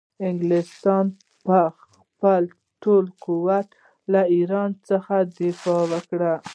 انګلستان 0.27 1.05
به 1.15 1.17
په 1.45 1.61
خپل 2.09 2.41
ټول 2.83 3.05
قوت 3.25 3.67
له 4.11 4.21
ایران 4.35 4.69
څخه 4.89 5.15
دفاع 5.39 5.99
کوي. 6.09 6.31